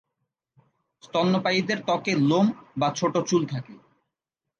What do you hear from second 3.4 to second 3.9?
থাকে।